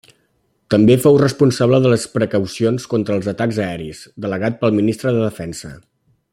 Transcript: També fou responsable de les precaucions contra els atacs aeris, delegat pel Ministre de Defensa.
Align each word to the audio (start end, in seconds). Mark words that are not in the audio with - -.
També 0.73 0.95
fou 1.01 1.19
responsable 1.23 1.79
de 1.83 1.91
les 1.93 2.05
precaucions 2.15 2.89
contra 2.95 3.19
els 3.19 3.29
atacs 3.35 3.61
aeris, 3.67 4.03
delegat 4.27 4.61
pel 4.65 4.77
Ministre 4.81 5.15
de 5.19 5.25
Defensa. 5.29 5.75